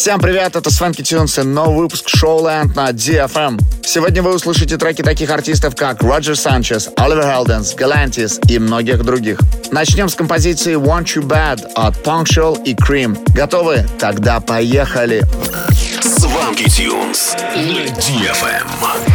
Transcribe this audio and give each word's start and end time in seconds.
Всем 0.00 0.18
привет, 0.18 0.56
это 0.56 0.70
Свенки 0.70 1.02
Тюнс 1.02 1.38
и 1.38 1.42
новый 1.42 1.76
выпуск 1.76 2.08
Showland 2.08 2.74
на 2.74 2.88
DFM. 2.88 3.60
Сегодня 3.84 4.22
вы 4.22 4.34
услышите 4.34 4.78
треки 4.78 5.02
таких 5.02 5.28
артистов, 5.28 5.76
как 5.76 6.02
Роджер 6.02 6.36
Санчес, 6.36 6.88
Оливер 6.96 7.24
Хелденс, 7.24 7.74
Галантис 7.74 8.40
и 8.48 8.58
многих 8.58 9.04
других. 9.04 9.38
Начнем 9.70 10.08
с 10.08 10.14
композиции 10.14 10.74
Want 10.74 11.04
You 11.04 11.20
Bad 11.20 11.72
от 11.74 11.96
Punctual 11.98 12.64
и 12.64 12.72
Cream. 12.72 13.18
Готовы? 13.34 13.86
Тогда 13.98 14.40
поехали! 14.40 15.22
Сванки 16.00 16.64
Тюнс 16.70 17.36
на 17.54 17.84
DFM. 18.00 19.09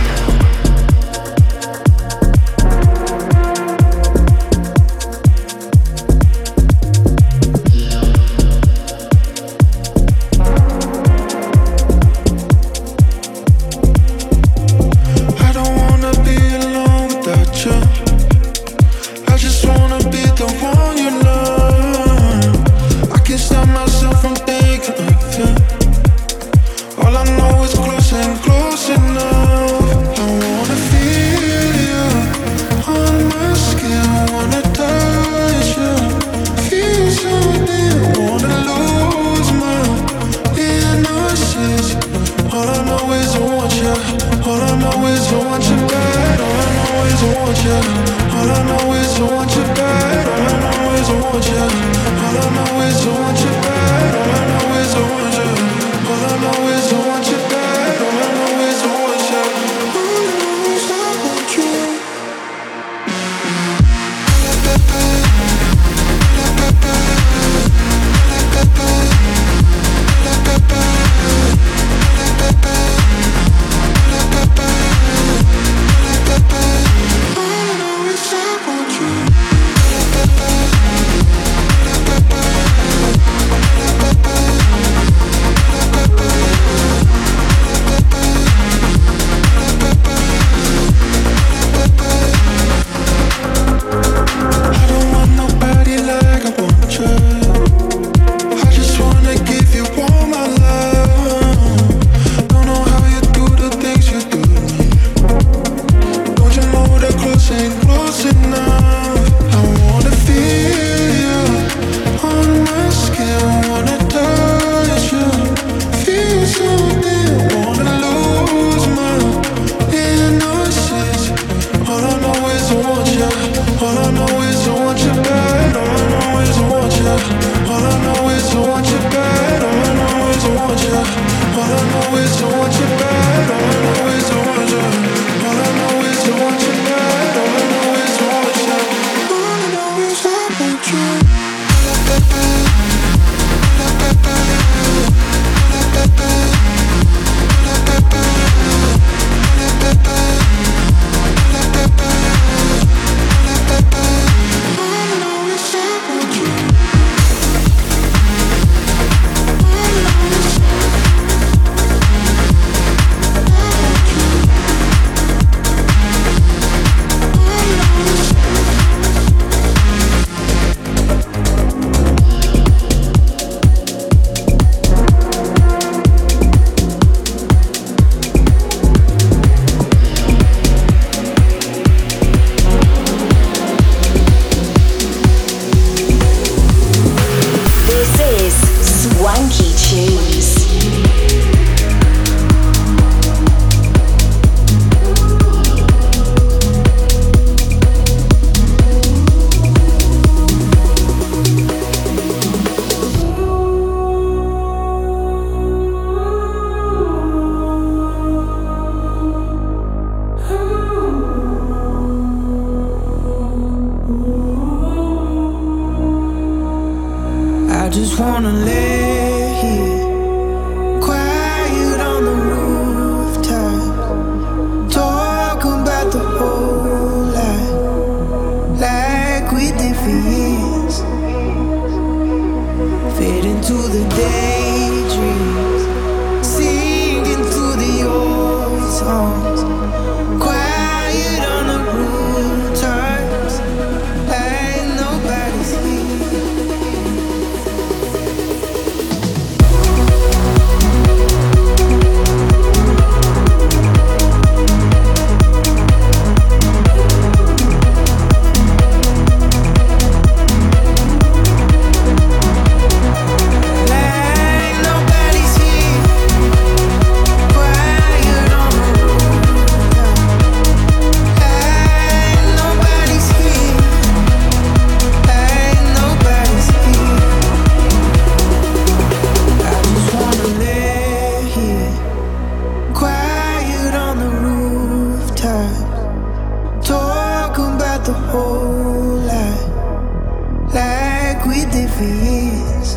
like 291.45 291.55
we 291.55 291.65
did 291.71 291.89
for 291.89 292.03
years. 292.03 292.95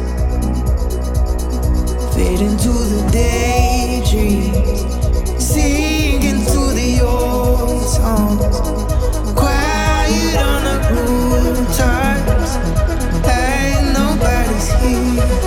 Fade 2.15 2.41
into 2.41 2.69
the 2.69 3.09
daydreams, 3.13 4.81
sing 5.43 6.23
into 6.23 6.75
the 6.75 7.01
old 7.03 7.83
songs. 7.83 8.61
Quiet 9.35 10.37
on 10.37 10.63
the 10.65 10.77
rooftops, 10.95 12.57
ain't 13.27 13.93
nobody's 13.93 14.69
here. 14.83 15.38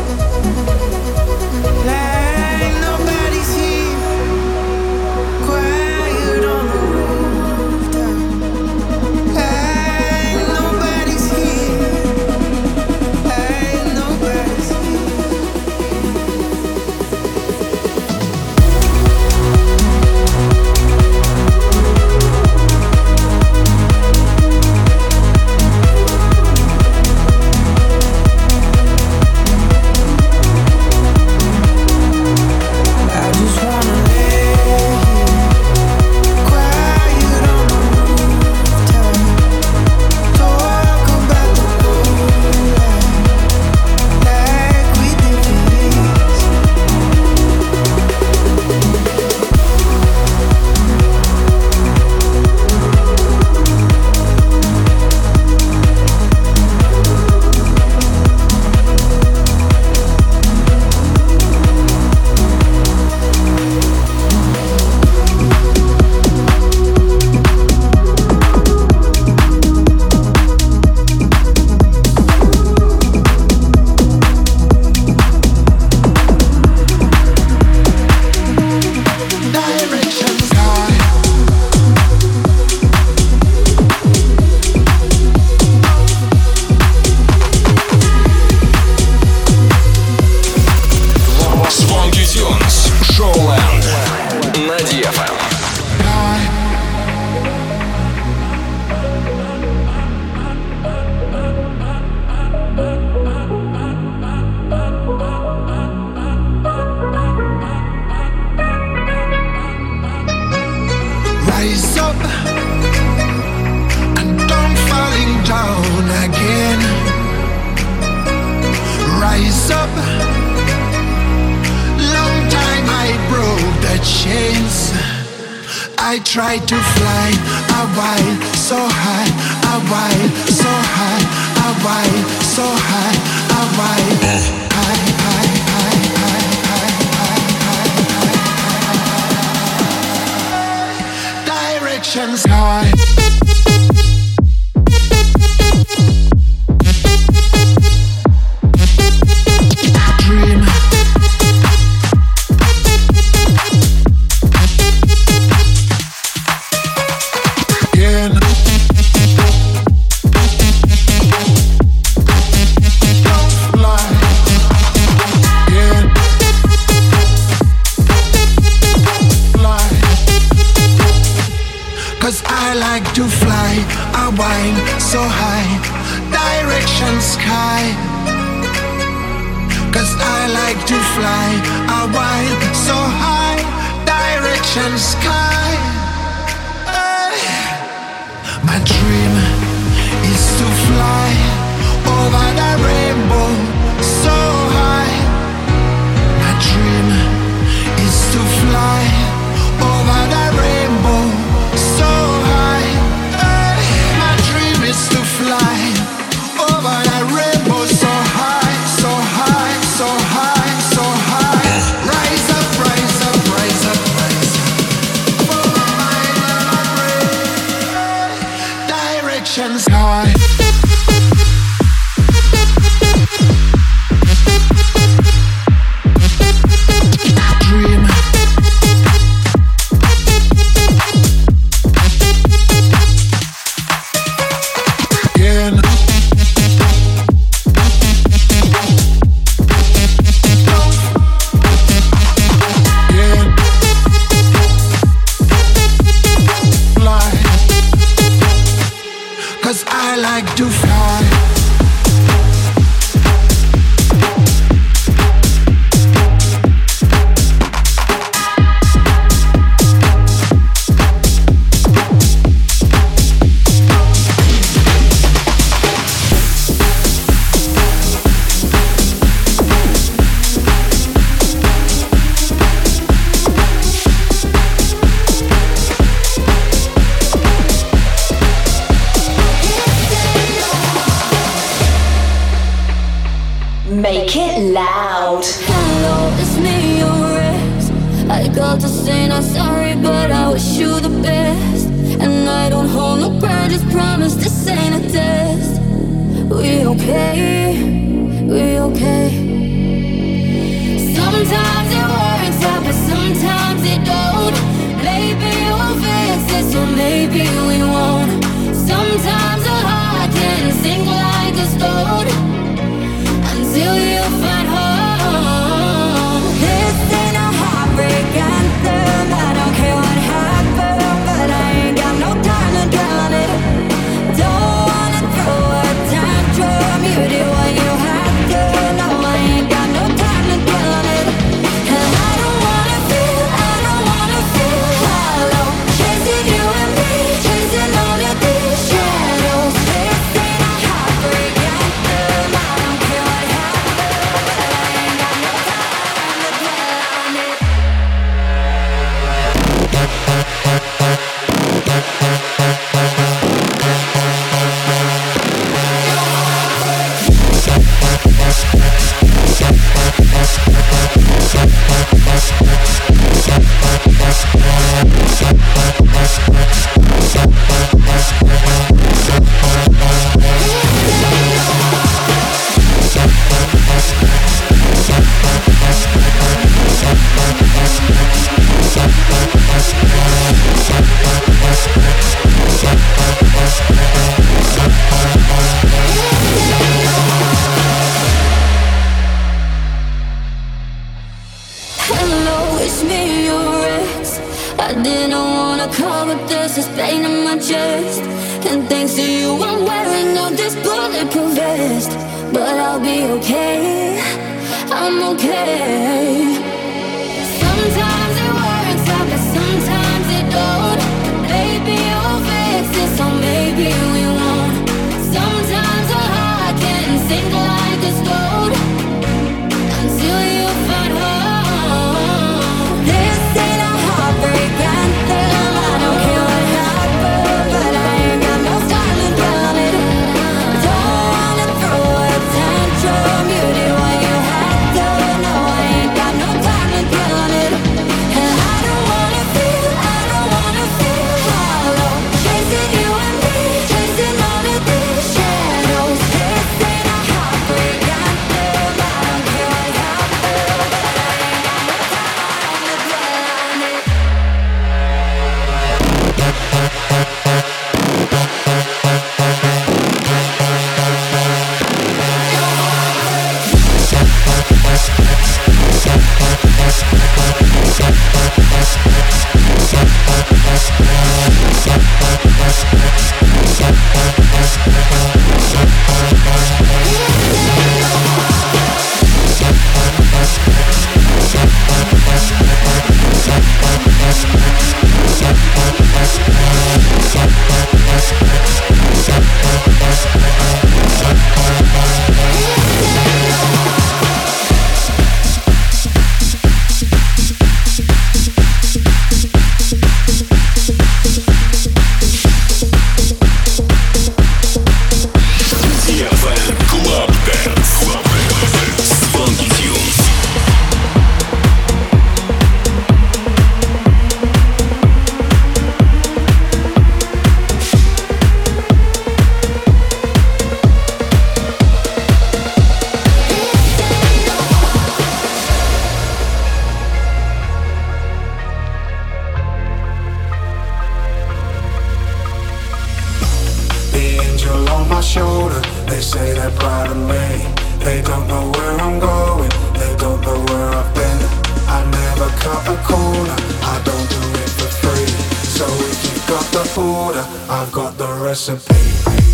Got 546.51 546.65
the 546.73 547.01
order, 547.01 547.45
I've 547.69 547.91
got 547.93 548.17
the 548.17 548.27
recipe. 548.43 548.93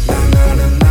Na 0.07 0.53
na 0.55 0.67
na 0.79 0.86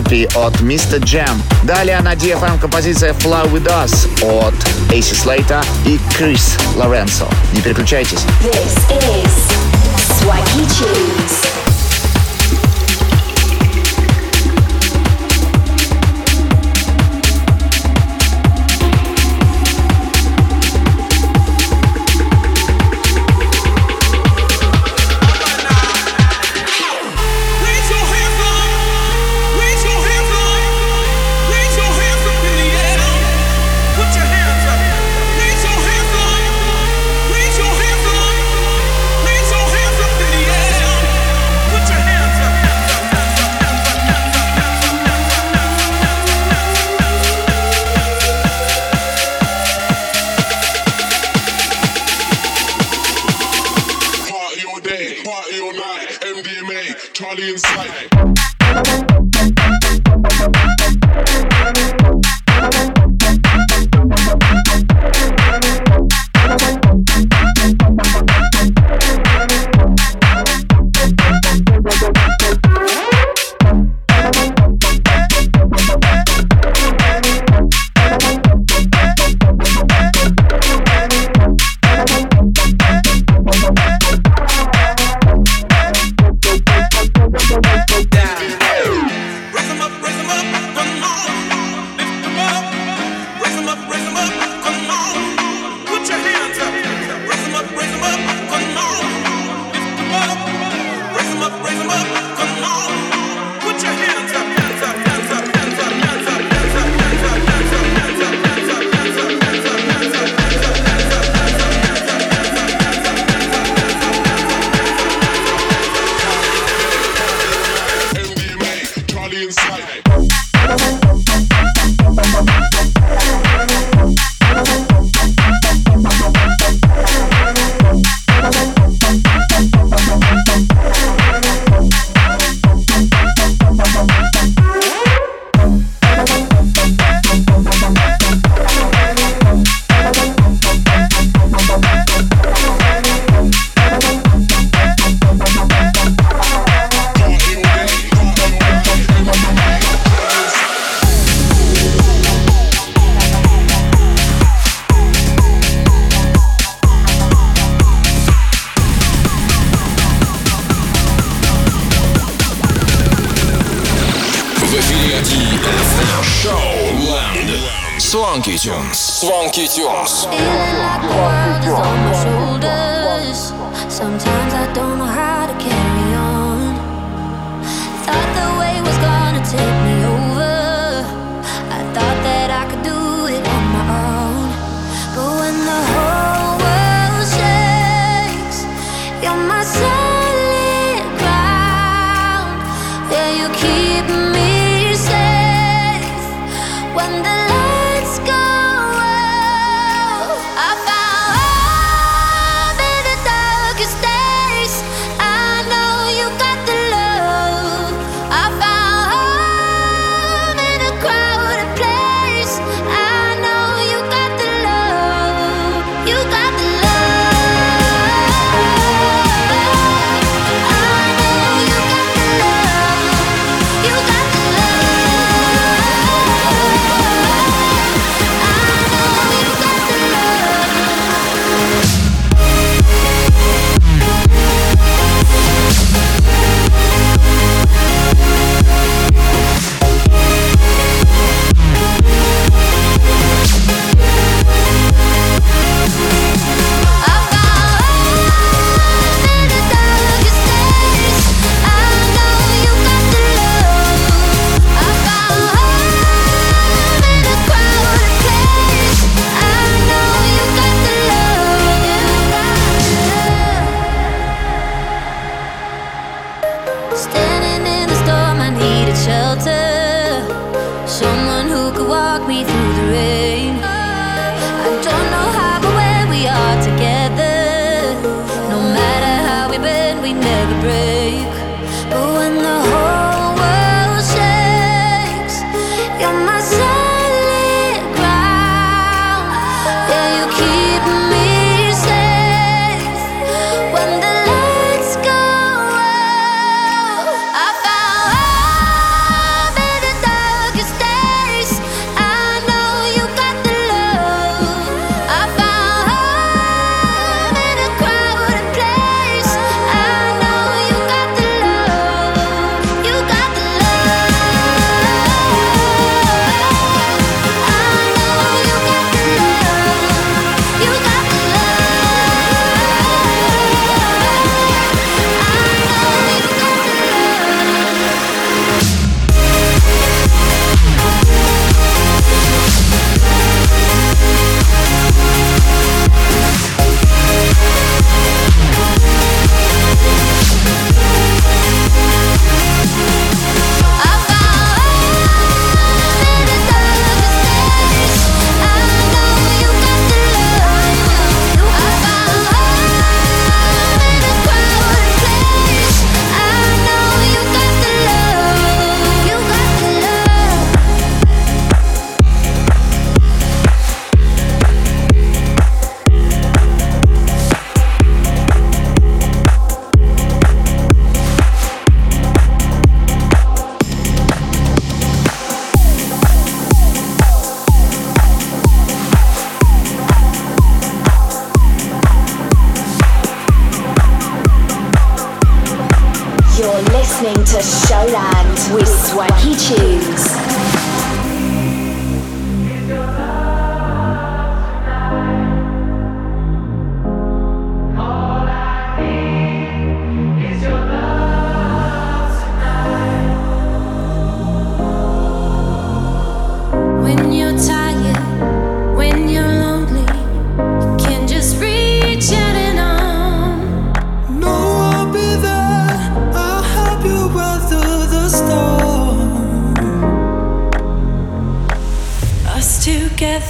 Recipe 0.00 0.26
от 0.34 0.54
Mr. 0.60 0.98
Jam. 1.00 1.40
Далее 1.62 2.00
на 2.00 2.14
DFM 2.14 2.58
композиция 2.58 3.12
Fly 3.12 3.50
With 3.52 3.66
Us 3.66 4.08
от 4.22 4.54
Эйси 4.92 5.14
Слейта 5.14 5.62
и 5.84 5.98
Крис 6.16 6.56
Лоренцо. 6.76 7.28
Не 7.52 7.60
переключайтесь. 7.60 8.20
This 8.42 8.76
is 8.90 9.30
Swaggy 10.20 10.66
Tunes. 10.66 11.69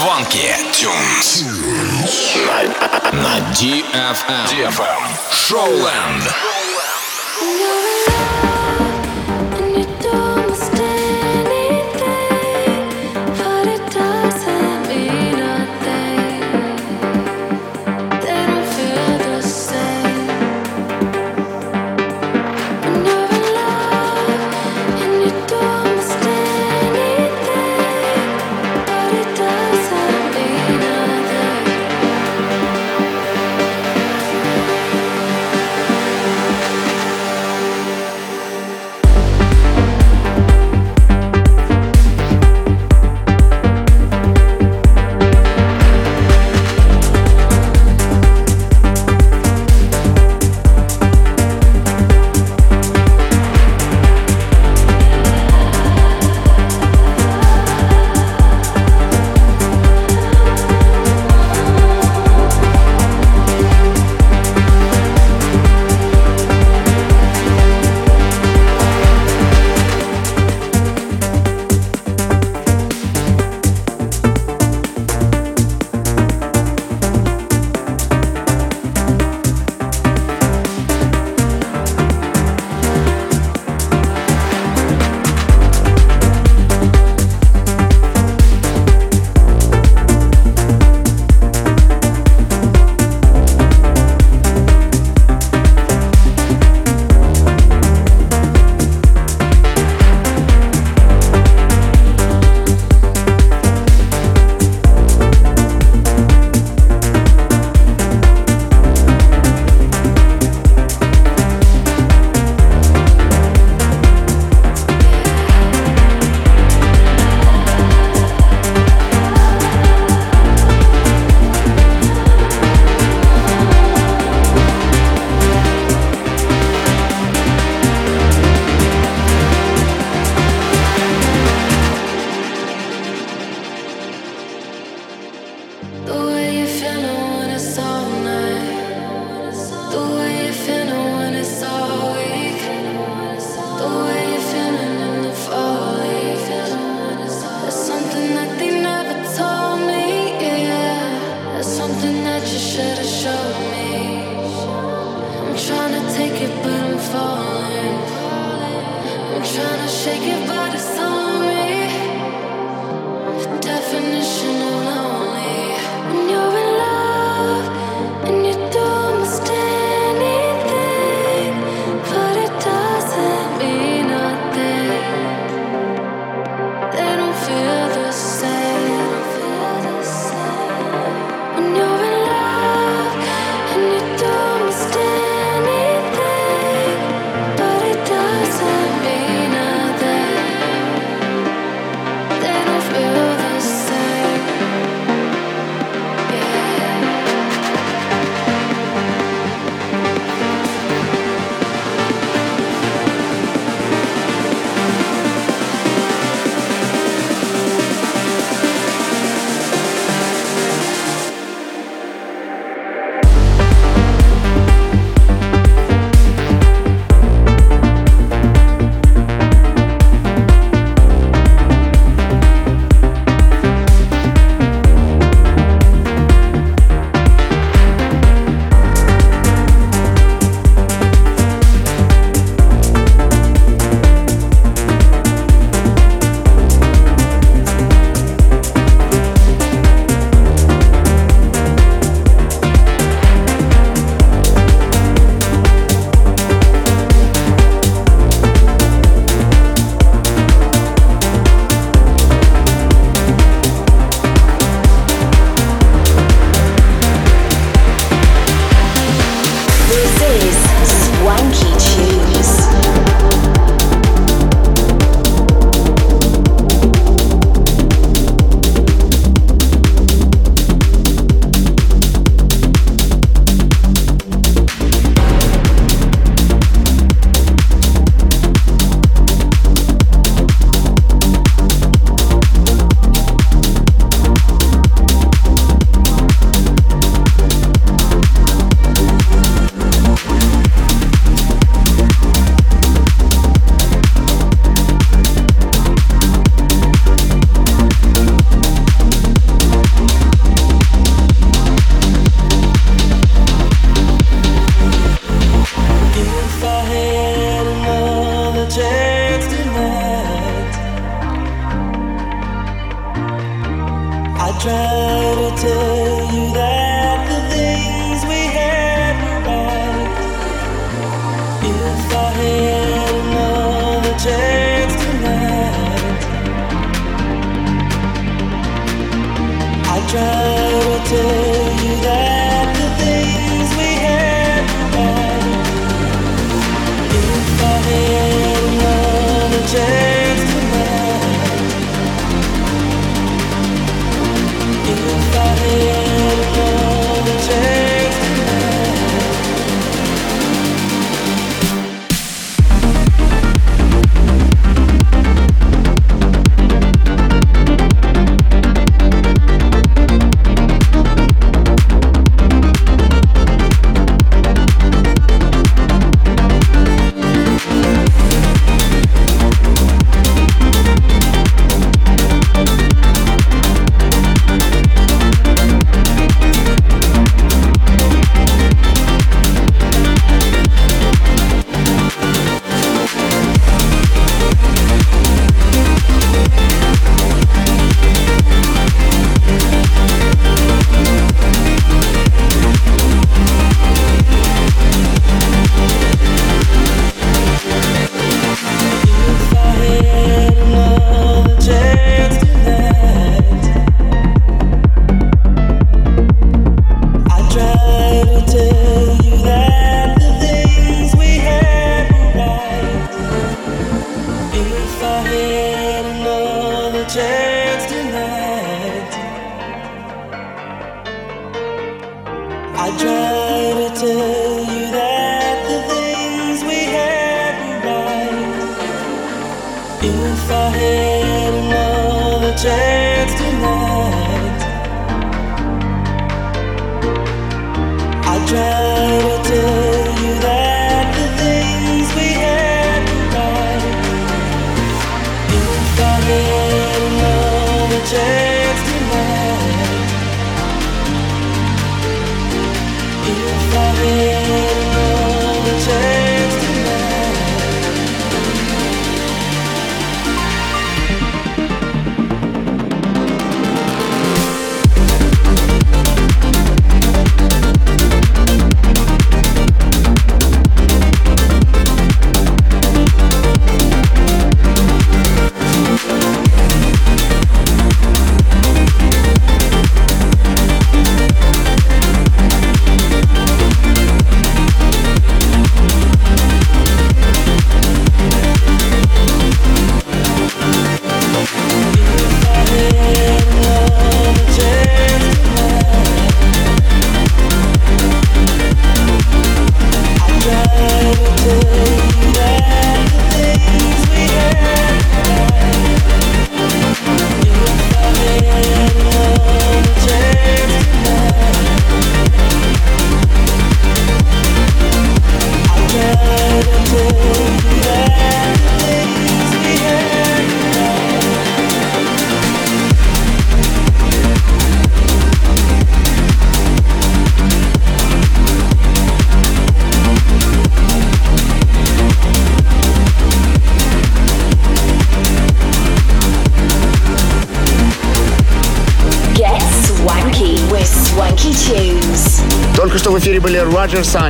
Свонки 0.00 0.54
Тюнс 0.72 1.44
на 3.12 3.38
DFM. 3.54 4.46
DFM. 4.50 4.82
Эм. 4.82 5.04
Эм. 5.04 5.32
Шоуленд. 5.32 6.55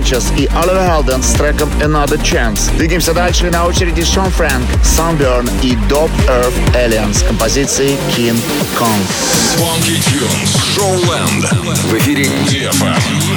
Righteous 0.06 0.38
и 0.38 0.46
Оливер 0.54 0.82
Helden 0.82 1.20
с 1.20 1.32
треком 1.32 1.68
Another 1.80 2.20
Chance. 2.22 2.76
Двигаемся 2.76 3.12
дальше. 3.12 3.50
На 3.50 3.66
очереди 3.66 4.04
Шон 4.04 4.30
Фрэнк, 4.30 4.64
Sunburn 4.84 5.50
и 5.62 5.74
Dope 5.88 6.12
Earth 6.28 6.54
Aliens 6.74 7.14
с 7.14 7.22
композицией 7.22 7.96
King 8.16 8.40
Kong. 8.78 9.00
Swanky 9.56 9.98
Tunes. 10.06 10.56
Showland. 10.76 11.46
В 11.88 11.98
эфире 11.98 12.26
DFM. 12.46 13.35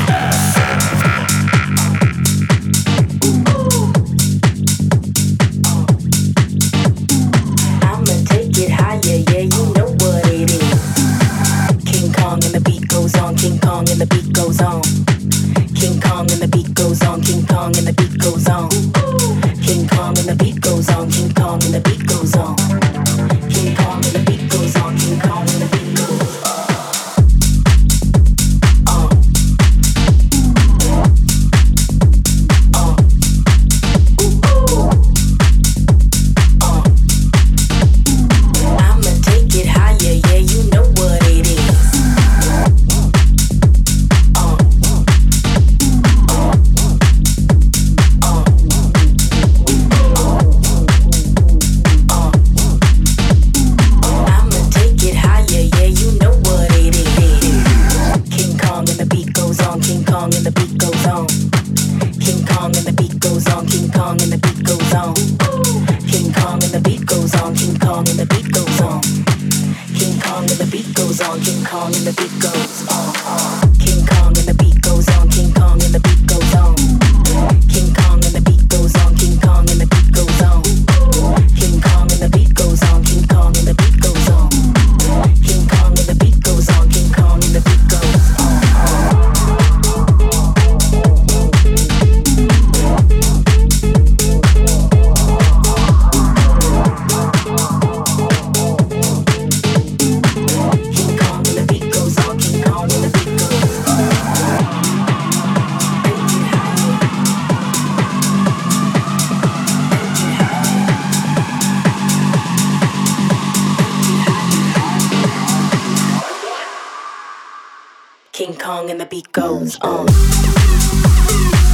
King 118.40 118.56
Kong 118.56 118.90
and 118.90 119.02
the 119.02 119.06
beat 119.06 119.30
goes 119.34 119.78
on. 119.82 120.08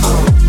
on. 0.04 0.45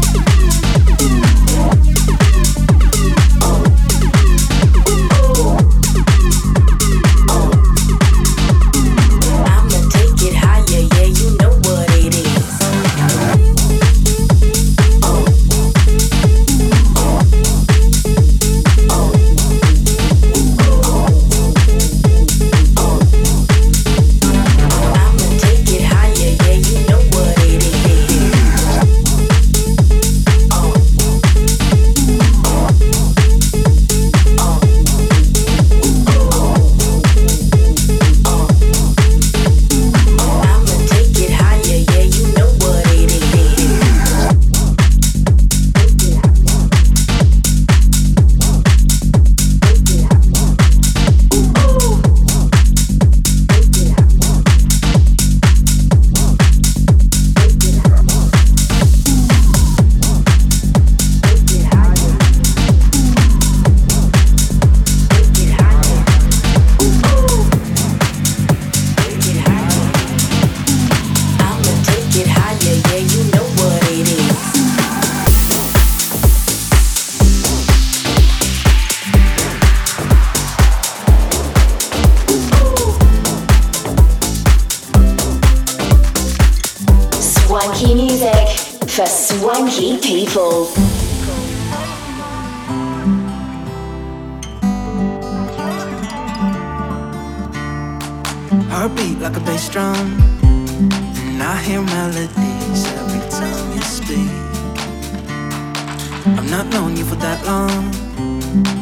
I've 106.29 106.51
not 106.51 106.67
known 106.67 106.97
you 106.97 107.05
for 107.05 107.15
that 107.17 107.47
long, 107.47 107.91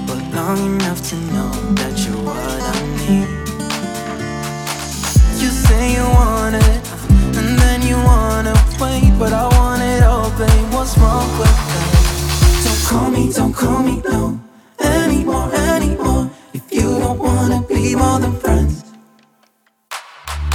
but 0.07 0.19
long 0.35 0.59
enough 0.77 1.07
to 1.11 1.17
know 1.35 1.51
that 1.75 1.95
you're 2.05 2.17
what 2.25 2.61
I 2.73 2.81
need. 2.97 3.29
You 5.43 5.51
say 5.51 5.93
you 5.93 6.05
want 6.05 6.55
it, 6.57 6.81
and 7.39 7.59
then 7.59 7.83
you 7.83 7.97
wanna 7.97 8.55
wait, 8.81 9.13
but 9.19 9.35
I 9.35 9.47
want 9.59 9.83
it 9.83 10.03
all, 10.03 10.31
babe. 10.39 10.73
What's 10.73 10.97
wrong 10.97 11.29
with 11.39 11.57
that? 11.73 12.65
Don't 12.65 12.83
call 12.89 13.11
me, 13.11 13.31
don't 13.31 13.53
call 13.53 13.83
me, 13.83 14.01
no, 14.09 14.41
anymore, 14.81 15.53
anymore. 15.55 16.31
If 16.55 16.73
you 16.73 16.99
don't 16.99 17.19
wanna 17.19 17.61
be 17.69 17.95
more 17.95 18.21
than 18.21 18.35
friends, 18.41 18.85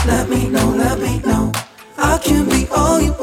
let 0.07 0.27
me 0.27 0.49
know, 0.49 0.69
let 0.69 0.99
me 0.99 1.19
know. 1.19 1.51
I 1.99 2.17
can 2.17 2.49
be 2.49 2.67
all 2.71 2.99
you 2.99 3.13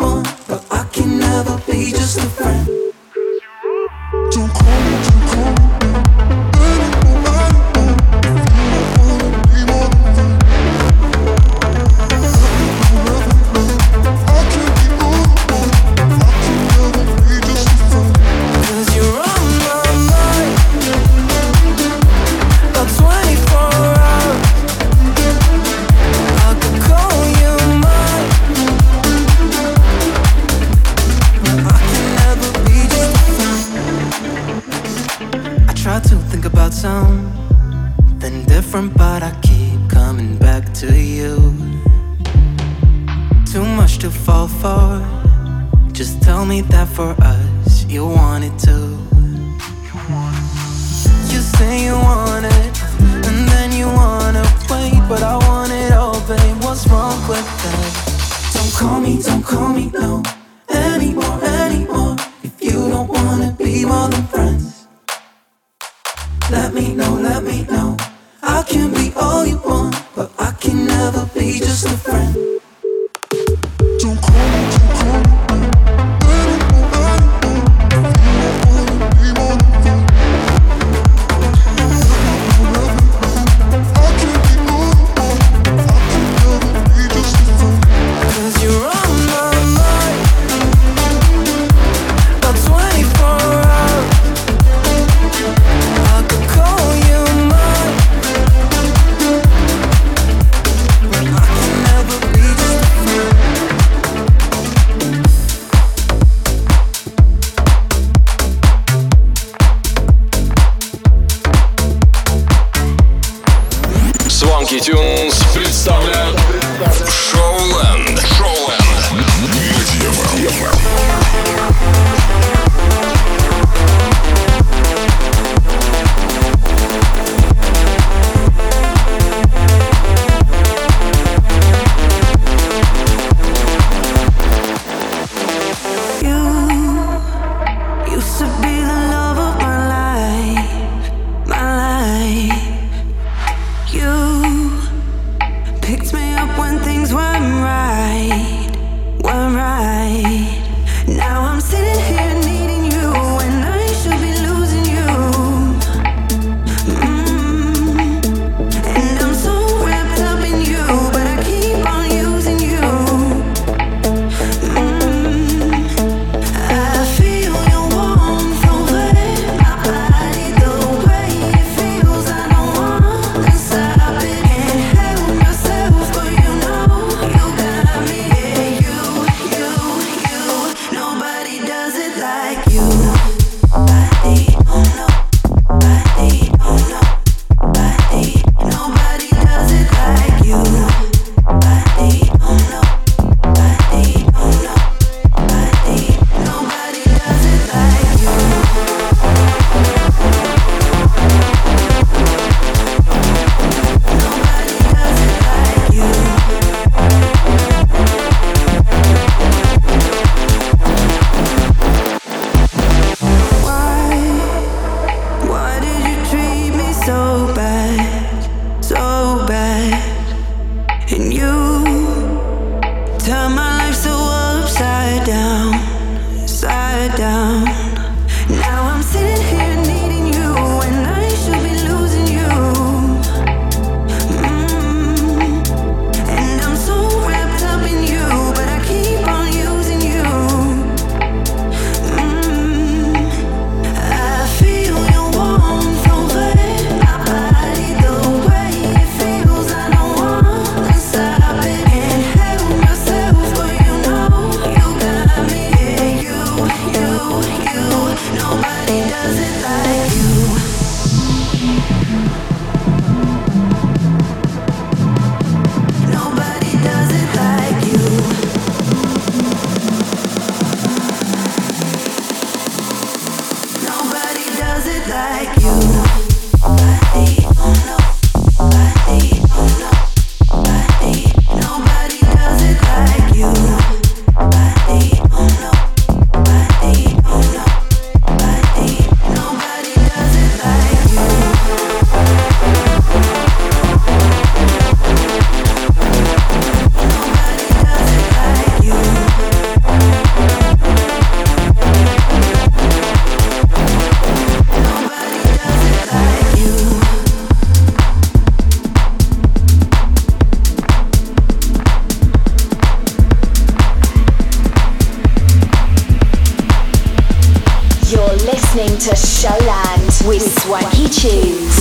to 319.07 319.14
Showland 319.14 320.26
with 320.26 320.42
Swanky 320.62 321.09
Tunes. 321.09 321.76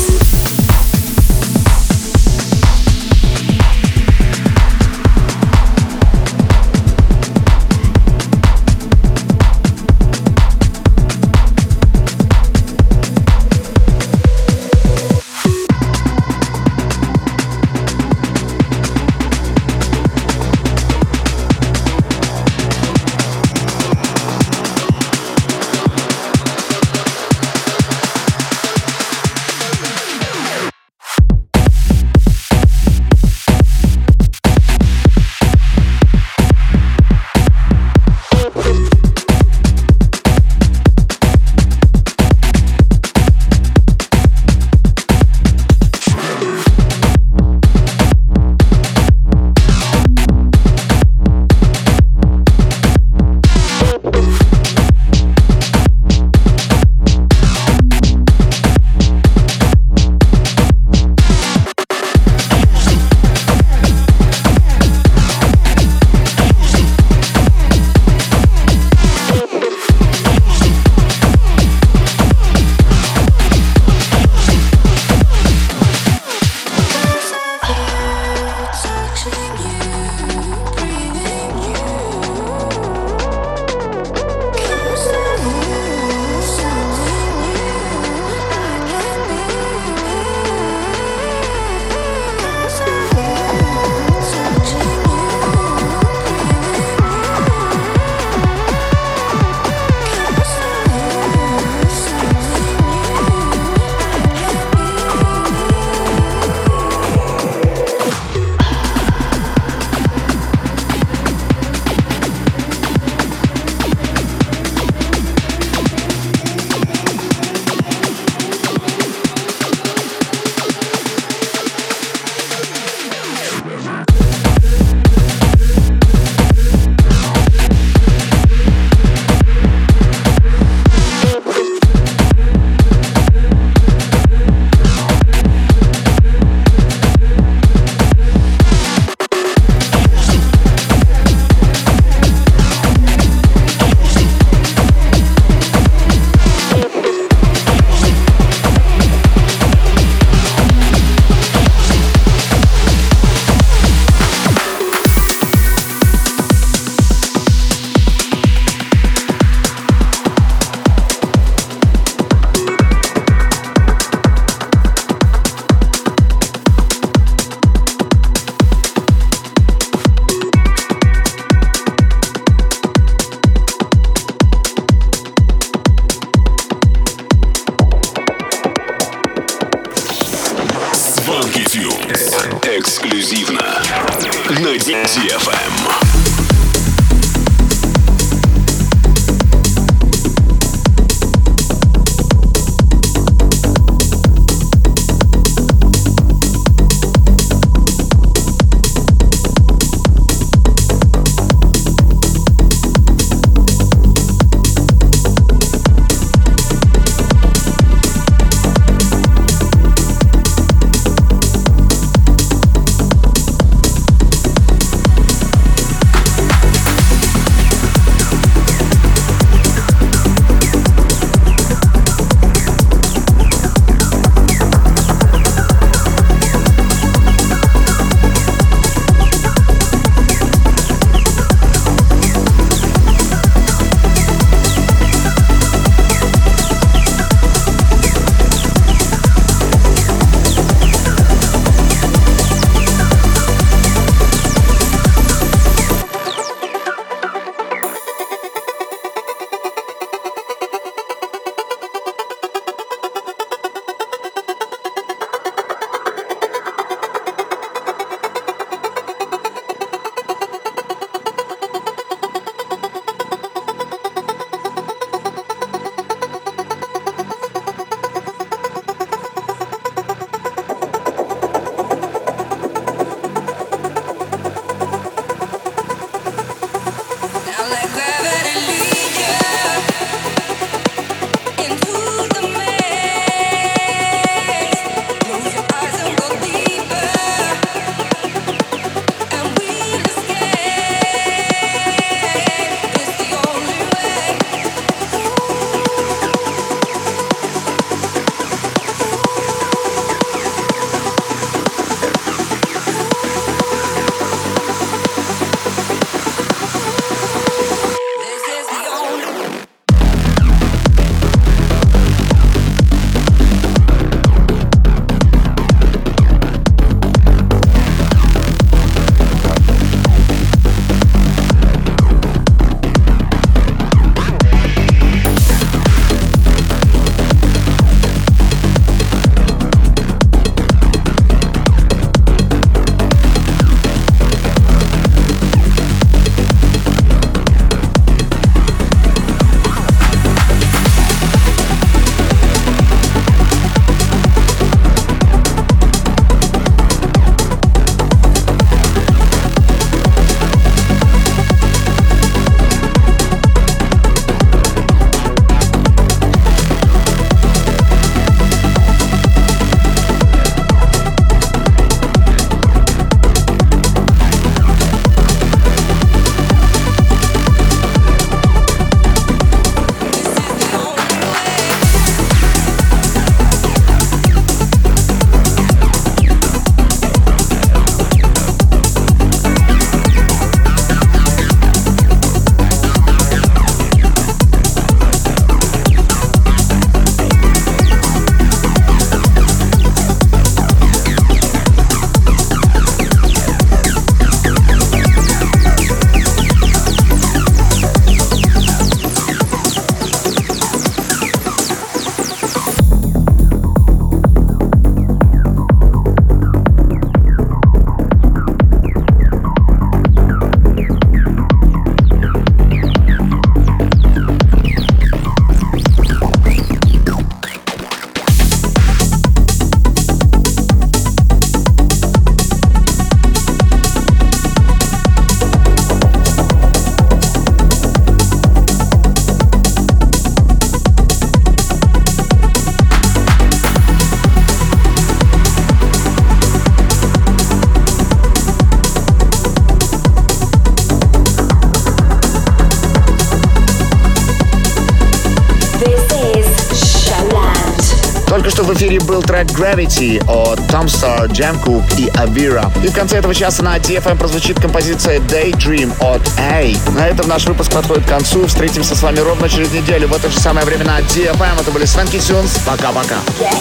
В 448.66 448.74
эфире 448.74 449.00
был 449.00 449.22
трек 449.22 449.48
Gravity 449.48 450.20
от 450.26 450.60
Tom 450.72 450.86
Star, 450.86 451.28
Jam 451.28 451.62
Cook 451.64 451.84
и 451.98 452.08
Avira. 452.18 452.72
И 452.84 452.88
в 452.88 452.94
конце 452.94 453.18
этого 453.18 453.36
часа 453.36 453.64
на 453.64 453.78
DFM 453.78 454.18
прозвучит 454.18 454.60
композиция 454.60 455.20
Daydream 455.20 455.94
от 456.00 456.22
A. 456.40 456.74
На 456.98 457.08
этом 457.08 457.28
наш 457.28 457.46
выпуск 457.46 457.72
подходит 457.72 458.06
к 458.06 458.10
концу. 458.10 458.48
Встретимся 458.48 458.96
с 458.96 459.04
вами 459.04 459.20
ровно 459.20 459.48
через 459.50 459.72
неделю 459.72 460.08
в 460.08 460.14
это 460.14 460.30
же 460.30 460.40
самое 460.40 460.66
время 460.66 460.86
на 460.86 461.00
DFM. 461.00 461.62
Это 461.62 461.72
были 461.72 461.86
Свенки 461.86 462.20
Тюнс. 462.20 462.60
Пока-пока. 462.66 463.18
Get 463.40 463.56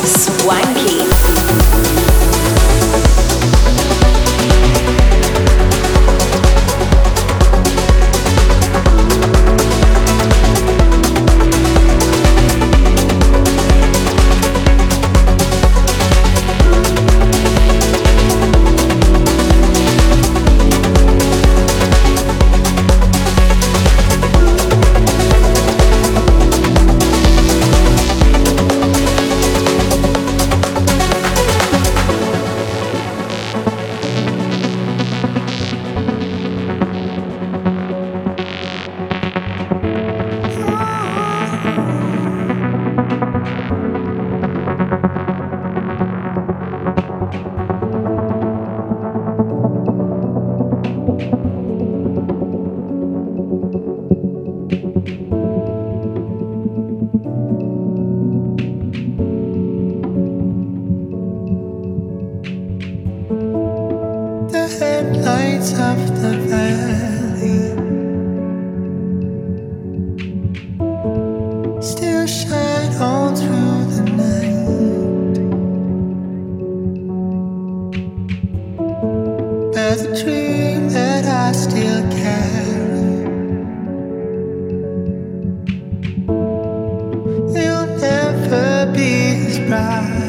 be 89.75 90.24